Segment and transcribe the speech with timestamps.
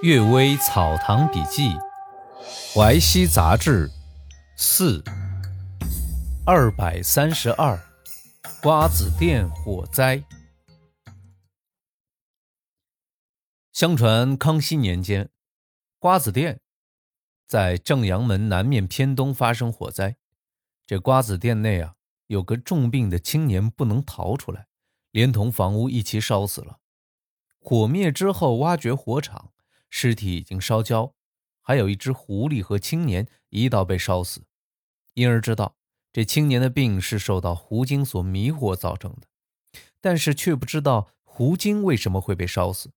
[0.02, 1.74] 《岳微草堂笔记》
[2.74, 3.90] 淮西杂志
[4.56, 5.04] 四
[6.46, 7.78] 二百三十二
[8.62, 10.24] 瓜子店火灾。
[13.74, 15.28] 相传康熙年间，
[15.98, 16.62] 瓜子店
[17.46, 20.16] 在正阳门南面偏东发生火灾。
[20.86, 21.96] 这瓜子店内啊，
[22.28, 24.66] 有个重病的青年不能逃出来，
[25.10, 26.78] 连同房屋一起烧死了。
[27.58, 29.52] 火灭之后，挖掘火场。
[29.90, 31.12] 尸体已经烧焦，
[31.60, 34.44] 还有一只狐狸和青年一道被烧死，
[35.14, 35.76] 因而知道
[36.12, 39.28] 这青年的病是受到狐精所迷惑造成的，
[40.00, 42.92] 但是却不知道狐精为什么会被烧死。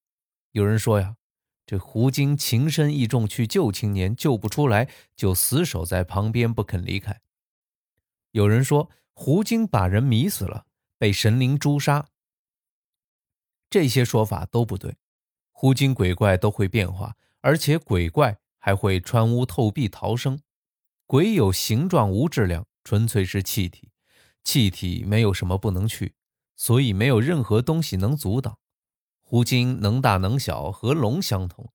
[0.51, 1.17] 有人说呀，
[1.65, 7.21] 这狐精情深意重，去救青年救不出来，就死守在旁边不肯离开。
[8.31, 10.65] 有人说狐精把人迷死了，
[10.97, 12.07] 被神灵诛杀。
[13.69, 14.95] 这些说法都不对。
[15.63, 20.41] 狐精鬼怪都会变化，而且鬼怪还会穿屋透壁逃生。
[21.05, 23.89] 鬼有形状无质量，纯粹是气体。
[24.43, 26.15] 气体没有什么不能去，
[26.57, 28.59] 所以没有任何东西能阻挡。
[29.21, 31.71] 狐精能大能小，和龙相同，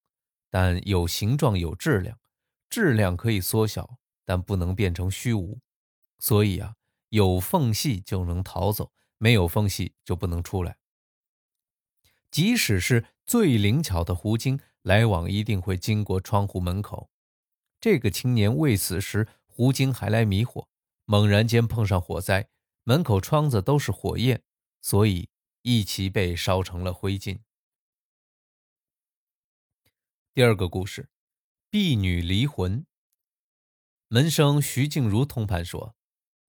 [0.51, 2.19] 但有形状有质量，
[2.69, 3.97] 质量可以缩小，
[4.27, 5.61] 但不能变成虚无。
[6.19, 6.75] 所以啊，
[7.09, 10.77] 有缝隙就能逃走，没有缝隙就不能出来。
[12.31, 17.11] 即使是最灵巧的狐精，来往一定会经过窗户门口。
[17.79, 20.67] 这个青年未死时，狐精还来迷惑，
[21.05, 22.49] 猛然间碰上火灾，
[22.85, 24.43] 门口窗子都是火焰，
[24.81, 25.29] 所以
[25.61, 27.41] 一起被烧成了灰烬。
[30.33, 31.11] 第二个故事，
[31.69, 32.87] 婢女离魂。
[34.09, 35.95] 门生徐静茹通判说，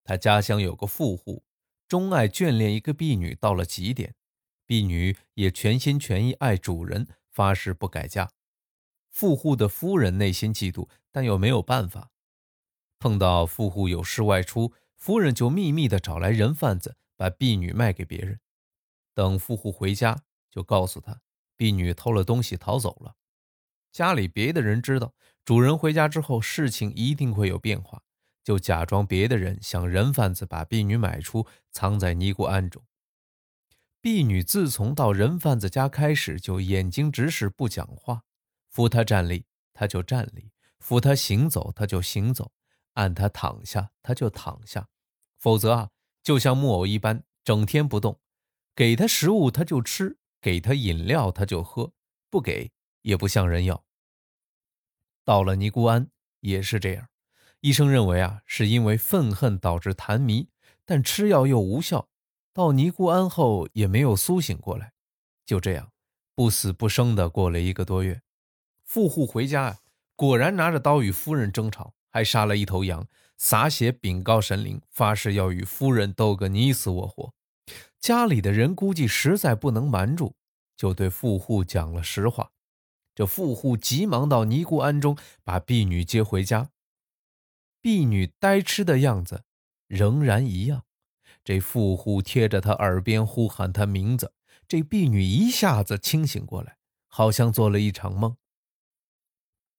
[0.02, 1.44] 他家乡有个富户，
[1.86, 4.14] 钟爱眷恋一个婢女到了极点。
[4.70, 8.30] 婢女也全心全意爱主人，发誓不改嫁。
[9.08, 12.12] 富户的夫人内心嫉妒，但又没有办法。
[13.00, 18.38] 碰到富户有事外出，夫人就秘密的找来人贩子，把婢女卖给别人。
[19.12, 21.20] 等富户回家，就告诉他，
[21.56, 23.16] 婢女偷了东西逃走了。
[23.90, 28.04] 家里别的人知道，主人回家之后，事情一定会有变化，
[28.44, 32.80] 就假装别的人向人贩子把婢女买出，藏在尼姑庵中。
[34.02, 38.22] 婢女自从到人贩子家开始，就眼睛直视不讲话。
[38.70, 39.44] 扶她站立，
[39.74, 42.50] 她就站立；扶她行走，她就行走；
[42.94, 44.88] 按她躺下，她就躺下。
[45.38, 45.90] 否则啊，
[46.22, 48.18] 就像木偶一般，整天不动。
[48.74, 51.92] 给她食物，她就吃；给她饮料，她就喝；
[52.30, 52.72] 不给，
[53.02, 53.84] 也不向人要。
[55.24, 56.08] 到了尼姑庵
[56.40, 57.08] 也是这样。
[57.60, 60.48] 医生认为啊，是因为愤恨导致痰迷，
[60.86, 62.08] 但吃药又无效。
[62.52, 64.92] 到尼姑庵后也没有苏醒过来，
[65.46, 65.92] 就这样
[66.34, 68.22] 不死不生的过了一个多月。
[68.84, 69.78] 富户回家啊，
[70.16, 73.06] 果然拿着刀与夫人争吵，还杀了一头羊，
[73.36, 77.32] 洒血禀告神灵，发誓要与夫人斗个你死我活。
[78.00, 80.34] 家里的人估计实在不能瞒住，
[80.76, 82.50] 就对富户讲了实话。
[83.14, 86.70] 这富户急忙到尼姑庵中把婢女接回家，
[87.80, 89.44] 婢女呆痴的样子
[89.86, 90.84] 仍然一样。
[91.42, 94.32] 这富户贴着他耳边呼喊他名字，
[94.68, 96.76] 这婢女一下子清醒过来，
[97.08, 98.36] 好像做了一场梦。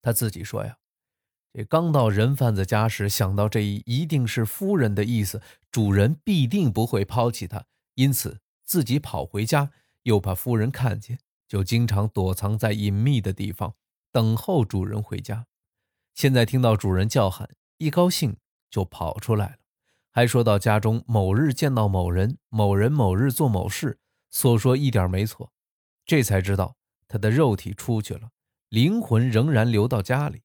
[0.02, 0.78] 他自己说呀，
[1.54, 9.72] 这刚到人贩子家时，想到这一定是夫人的意思，主人必定不会抛弃他，因此自己跑回家，
[10.04, 13.76] 又怕夫人看见，就经常躲藏在隐秘的地方，
[14.12, 15.46] 等候主人回家。
[16.16, 18.36] 现在听到主人叫喊，一高兴
[18.70, 19.56] 就跑出来了。
[20.12, 23.98] 还说到家中某日见到某人，某人某日做某事，
[24.30, 25.52] 所说一点没错。
[26.06, 26.76] 这才知道
[27.08, 28.32] 他的肉体出去了，
[28.70, 30.42] 灵魂仍然留到家里。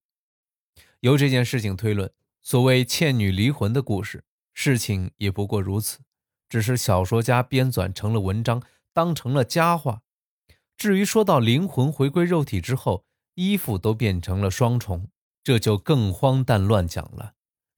[1.01, 2.13] 由这件事情推论，
[2.43, 4.25] 所谓倩女离魂的故事，
[4.55, 5.99] 事情也不过如此，
[6.49, 8.63] 只是小说家编纂成了文章，
[8.93, 10.03] 当成了佳话。
[10.77, 15.09] 至于说到灵魂回归肉体之后，衣服都变成了双重，
[15.43, 17.36] 这就更荒诞乱讲了。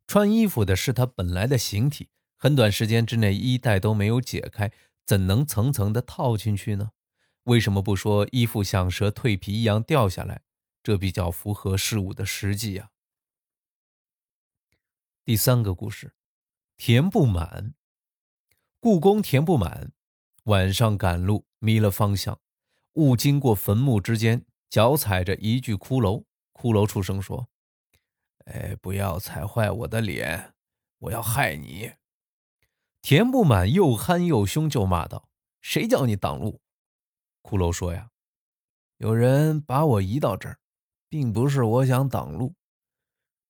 [0.08, 2.08] 穿衣服的是他本来的形体，
[2.38, 4.72] 很短时间之内衣带都没有解开，
[5.04, 6.92] 怎能层层的套进去呢？
[7.44, 10.40] 为什么不说衣服像蛇蜕皮一样掉下来？
[10.82, 12.88] 这比较符合事物的实际啊。
[15.26, 16.14] 第三个故事，
[16.78, 17.74] 填不满。
[18.80, 19.92] 故宫填不满，
[20.44, 22.40] 晚上赶路迷了方向，
[22.94, 27.50] 误经过坟墓之间，脚踩着一具骷髅，骷髅出声说。
[28.48, 30.54] 哎，不要踩坏我的脸！
[31.00, 31.92] 我要害你！
[33.02, 35.28] 田不满又憨又凶，就骂道
[35.60, 36.60] ：“谁叫你挡路？”
[37.44, 38.10] 骷髅说：“呀，
[38.96, 40.58] 有人把我移到这儿，
[41.10, 42.54] 并不是我想挡路。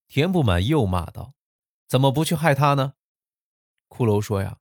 [0.08, 1.34] 田不满又骂道
[1.86, 2.94] ：“怎么不去害他呢？”
[3.88, 4.58] 骷髅说：“呀，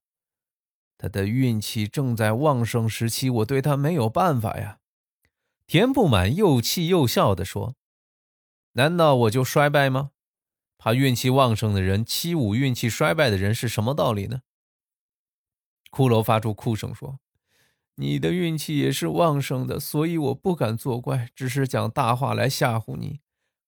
[1.00, 4.80] 他的运气正在旺盛时期，我对他没有办法呀。”
[5.66, 7.76] 田不满又气又笑地说
[8.74, 10.12] ：“难道我就衰败吗？
[10.88, 14.44] 怕运气旺盛的人欺侮运气衰败的人是什么道理呢？”
[15.92, 17.20] 骷髅发出哭声说
[17.96, 23.20] ：“你的运气也是旺盛的，所以我不敢作怪，只是讲大话来吓唬你。”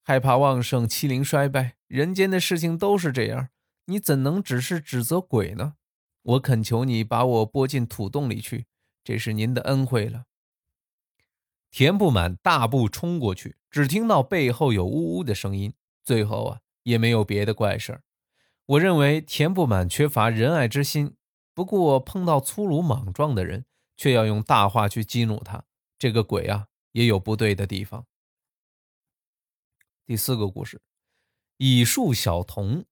[0.01, 3.49] 害怕旺盛，欺凌衰败，人间的事情都是这样，
[3.87, 5.73] 你怎能只是指责鬼呢？
[6.21, 8.65] 我恳求你把我拨进土洞里去，
[9.03, 10.23] 这是您的恩惠了。
[11.69, 18.03] 田不满大步冲过去，只听到背后有呜呜的声音，最后啊也没有别的怪事儿。
[18.65, 21.15] 我认为田不满缺乏仁爱之心，
[21.53, 23.65] 不过碰到粗鲁莽撞的人，
[23.95, 25.65] 却要用大话去激怒他，
[25.99, 28.07] 这个鬼啊也有不对的地方。
[30.05, 30.81] 第四个故事，
[31.57, 32.85] 以树小童。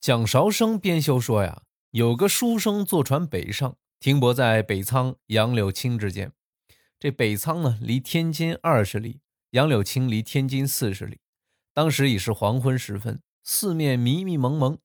[0.00, 6.32] 蒋韶生编修说呀，有个书生坐船北上，停泊在北仓、杨柳青之间。
[6.98, 11.20] 这北仓呢，离天津二十里；杨柳青离天津四十里。
[11.76, 14.78] 当时已是黄昏时分，四面迷迷蒙蒙。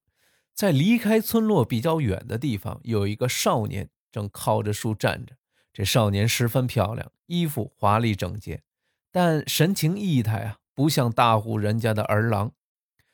[0.54, 5.38] 在离开村落比较远的地方，有一个少年正靠着树站着。
[5.72, 8.64] 这少年十分漂亮，衣服华丽整洁。
[9.10, 12.52] 但神情意态啊，不像大户人家的儿郎。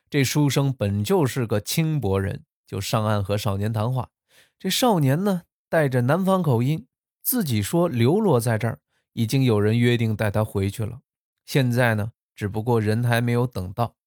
[0.09, 4.09] 这书生本就是个轻薄人，就上岸和少年谈话。
[4.57, 6.87] 这少年呢，带着南方口音，
[7.21, 8.79] 自己说流落在这儿，
[9.13, 11.01] 已经有人约定带他回去了。
[11.45, 13.97] 现在呢，只不过人还没有等到。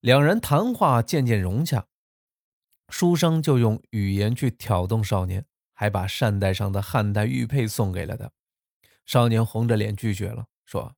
[0.00, 1.86] 两人谈话渐渐融洽，
[2.88, 8.32] 书生就用语言去挑动少年，还把扇带上的汉代玉佩送给了他。
[9.04, 10.96] 少年红着脸拒绝了，说。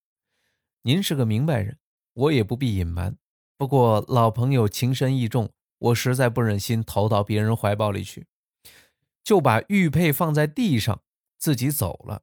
[0.82, 1.78] 您是个明白人，
[2.14, 3.19] 我也不必隐瞒。
[3.56, 8.26] 不过老朋友情深意重，我实在不忍心投到别人怀抱里去，
[9.25, 11.02] 就把玉佩放在地上，
[11.36, 12.22] 自己走了。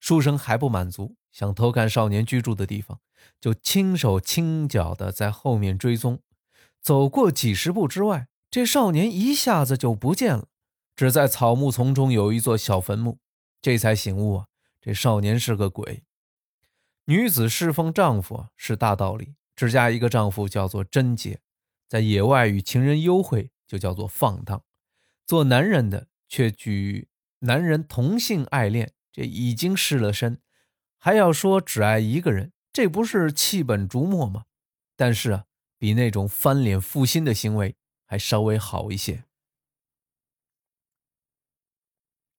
[0.00, 3.00] 书生还不满足，想偷看少年居住的地方，
[3.40, 6.20] 就轻手轻脚的在后面追踪。
[6.80, 10.46] 走过几十步之外，这少年一下子就不见了，
[10.94, 13.18] 只在草木丛中有一座小坟墓，
[13.60, 14.46] 这才醒悟啊，
[14.80, 16.04] 这少年是个鬼。
[17.06, 21.40] 女子侍奉丈夫是大道理，只嫁一个丈夫叫做贞洁，
[21.88, 24.62] 在野外与情人幽会就叫做放荡。
[25.26, 27.08] 做男人的却举
[27.40, 30.38] 男人同性爱恋，这已经失了身，
[31.04, 34.46] 还要说只爱一个人，这不是弃本逐末吗？
[34.96, 35.44] 但是啊，
[35.76, 39.24] 比那种翻脸负心的行为还稍微好一些。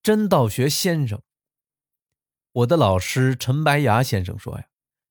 [0.02, 1.22] 真道学先生。
[2.54, 4.66] 我的老师陈白牙先生说呀，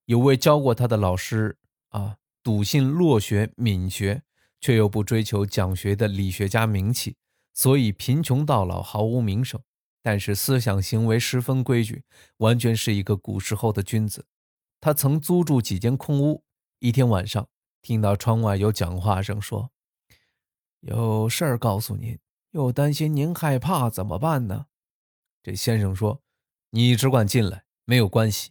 [0.06, 1.56] 有位教过他的老师
[1.90, 4.24] 啊，笃信落学、敏学，
[4.60, 7.14] 却又不追求讲学的理学家名气，
[7.52, 9.62] 所以贫穷到老，毫无名声。
[10.04, 12.04] 但是思想行为十分规矩，
[12.36, 14.26] 完全是一个古时候的君子。
[14.78, 16.44] 他曾租住几间空屋，
[16.80, 17.48] 一天晚上
[17.80, 19.70] 听到窗外有讲话声，说
[20.80, 22.18] ：“有事儿告诉您，
[22.50, 24.66] 又担心您害怕，怎么办呢？”
[25.42, 26.20] 这先生说。
[26.76, 28.50] 你只管进来，没有关系。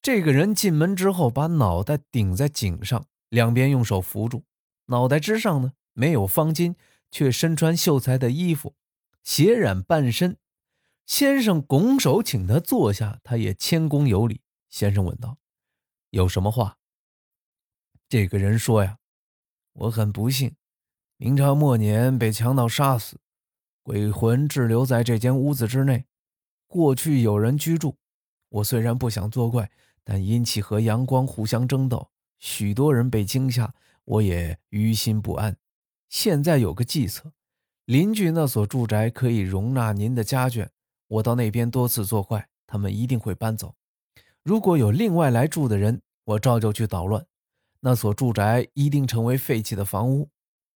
[0.00, 4.44] 这个人进门之后，把脑袋顶在井上，两边用手扶住。
[4.86, 6.76] 脑袋之上呢，没有方巾，
[7.10, 8.76] 却身穿秀才的衣服，
[9.24, 10.38] 血染半身。
[11.06, 14.40] 先生拱手请他坐下，他也谦恭有礼。
[14.68, 15.38] 先生问道
[16.10, 16.78] ：“有什么话？”
[18.08, 18.98] 这个人说：“呀，
[19.72, 20.56] 我很不幸，
[21.16, 23.20] 明朝末年被强盗杀死，
[23.82, 26.06] 鬼魂滞留在这间屋子之内。”
[26.66, 27.96] 过去有人居住，
[28.48, 29.70] 我虽然不想作怪，
[30.02, 35.58] 但阴气和阳光互相争斗，许多人被惊吓，我也于心不安。
[36.08, 37.34] 现在有个计策，
[37.84, 40.70] 邻居那所住宅可以容纳您的家眷，
[41.12, 43.74] 我到那边多次作怪，他们一定会搬走。
[44.42, 47.26] 如果有另外来住的人，我照旧去捣乱，
[47.80, 50.30] 那所住宅一定成为废弃的房屋，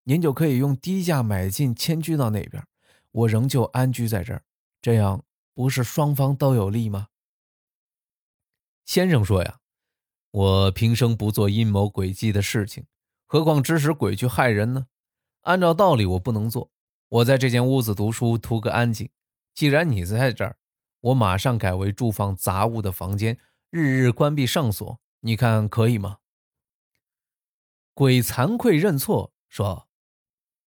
[0.05, 2.63] 您就可以用低价买进，迁居到那边，
[3.13, 4.43] 我仍旧安居在这儿，
[4.83, 5.23] 这样。
[5.55, 7.07] 不是双方都有利吗？
[8.85, 9.61] 先生说呀，
[10.31, 12.85] 我平生不做阴谋诡计的事情，
[13.25, 14.89] 何况指使鬼去害人呢？
[15.45, 16.71] 按照道理，我不能做。
[17.09, 19.09] 我在这间屋子读书，图个安静。
[19.57, 20.59] 既然你在这儿，
[21.01, 23.39] 我马上改为住放杂物的房间，
[23.71, 25.01] 日日关闭上锁。
[25.21, 26.19] 你看可以吗？
[27.95, 29.89] 鬼惭愧认错，说：“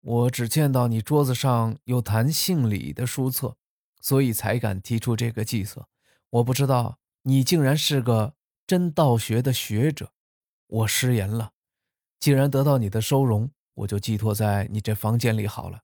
[0.01, 3.55] 我只见到你桌子上有谈性理的书册。”
[4.03, 5.87] 所以才敢提出这个计策。
[6.31, 8.33] 我不知道你竟然是个
[8.65, 10.11] 真道学的学者，
[10.65, 11.51] 我失言了。
[12.19, 15.83] 既然得到你的收容，我就寄托在你这房间里好了。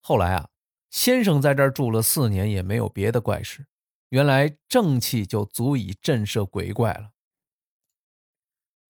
[0.00, 0.48] 后来啊，
[0.90, 3.66] 先生在这儿住了四年，也没有别的怪事。
[4.08, 7.10] 原来正气就足以震慑鬼怪了。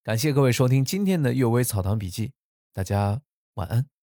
[0.03, 2.27] 感谢各位收听今天的《阅微草堂笔记》，
[2.73, 3.21] 大家
[3.55, 3.98] 晚安。